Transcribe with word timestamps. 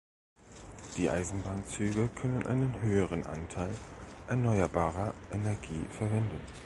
Die 0.97 1.11
Eisenbahnzüge 1.11 2.07
können 2.15 2.47
einen 2.47 2.81
höheren 2.81 3.23
Anteil 3.27 3.69
erneuerbarer 4.27 5.13
Energie 5.31 5.85
verwenden. 5.91 6.41